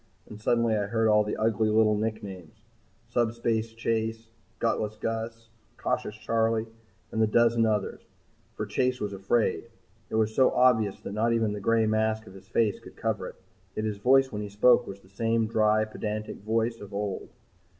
[0.27, 2.63] And suddenly I heard all the ugly little nicknames
[3.07, 6.65] Subspace Chase, Gutless Gus, Cautious Charley
[7.11, 8.01] and the dozen others.
[8.55, 9.65] For Chase was afraid.
[10.09, 13.27] It was so obvious that not even the gray mask of his face could cover
[13.27, 13.35] it.
[13.75, 17.29] Yet his voice when he spoke was the same dry, pedantic voice of old.